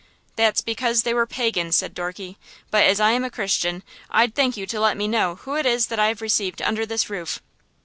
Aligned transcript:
"That's 0.35 0.61
because 0.61 1.03
they 1.03 1.13
were 1.13 1.27
pagans!" 1.27 1.75
said 1.75 1.93
Dorky. 1.93 2.37
"But 2.71 2.85
as 2.85 2.99
I 2.99 3.11
am 3.11 3.23
a 3.23 3.29
Christian, 3.29 3.83
I'd 4.09 4.33
thank 4.33 4.57
you 4.57 4.65
to 4.65 4.79
let 4.79 4.97
me 4.97 5.07
know 5.07 5.35
who 5.35 5.55
it 5.55 5.67
is 5.67 5.85
that 5.89 5.99
I 5.99 6.07
have 6.07 6.21
received 6.23 6.59
under 6.63 6.87
this 6.87 7.07
roof." 7.07 7.39